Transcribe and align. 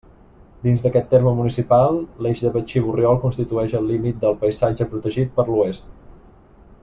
Dins 0.67 0.83
d'aquest 0.85 1.09
terme 1.11 1.33
municipal, 1.39 1.99
l'eix 2.27 2.41
de 2.45 2.53
Betxí 2.55 2.83
Borriol 2.87 3.21
constitueix 3.27 3.77
el 3.81 3.87
límit 3.93 4.19
del 4.25 4.41
paisatge 4.45 4.89
protegit 4.95 5.35
per 5.37 5.47
l'oest. 5.51 5.93